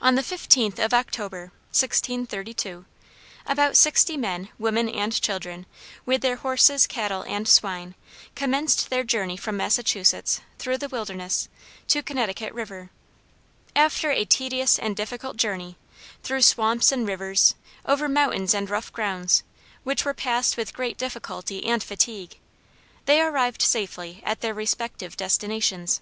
[0.00, 1.50] "On the 15th of October
[3.44, 5.66] about sixty men, women, and children,
[6.06, 7.96] with their horses, cattle, and swine,
[8.36, 11.48] commenced their journey from Massachusetts, through the wilderness,
[11.88, 12.90] to Connecticut River.
[13.74, 15.76] After a tedious and difficult journey
[16.22, 19.42] through swamps and rivers, over mountains and rough grounds,
[19.82, 22.38] which were passed with great difficulty and fatigue,
[23.06, 26.00] they arrived safely at their respective destinations.